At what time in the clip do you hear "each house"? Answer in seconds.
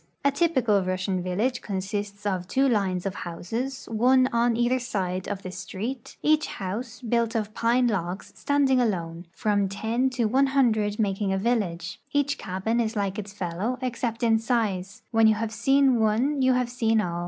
6.23-7.01